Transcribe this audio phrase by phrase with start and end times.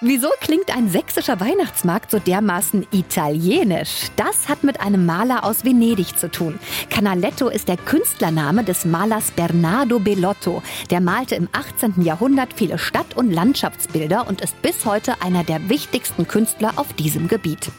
[0.00, 4.12] Wieso klingt ein sächsischer Weihnachtsmarkt so dermaßen italienisch?
[4.14, 6.60] Das hat mit einem Maler aus Venedig zu tun.
[6.88, 10.62] Canaletto ist der Künstlername des Malers Bernardo Bellotto.
[10.90, 12.02] Der malte im 18.
[12.02, 17.26] Jahrhundert viele Stadt- und Landschaftsbilder und ist bis heute einer der wichtigsten Künstler auf diesem
[17.26, 17.72] Gebiet.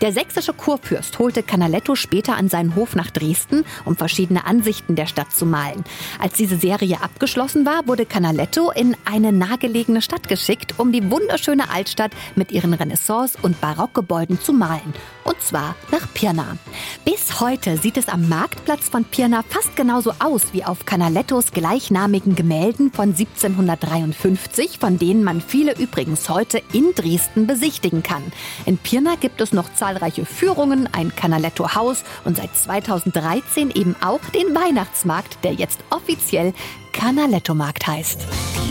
[0.00, 5.06] Der sächsische Kurfürst holte Canaletto später an seinen Hof nach Dresden, um verschiedene Ansichten der
[5.06, 5.82] Stadt zu malen.
[6.20, 11.63] Als diese Serie abgeschlossen war, wurde Canaletto in eine nahegelegene Stadt geschickt, um die wunderschöne
[11.70, 14.94] Altstadt mit ihren Renaissance- und Barockgebäuden zu malen.
[15.24, 16.56] Und zwar nach Pirna.
[17.04, 22.34] Bis heute sieht es am Marktplatz von Pirna fast genauso aus wie auf Canalettos gleichnamigen
[22.34, 28.22] Gemälden von 1753, von denen man viele übrigens heute in Dresden besichtigen kann.
[28.66, 34.54] In Pirna gibt es noch zahlreiche Führungen, ein Canaletto-Haus und seit 2013 eben auch den
[34.54, 36.52] Weihnachtsmarkt, der jetzt offiziell
[36.92, 38.20] Canaletto-Markt heißt.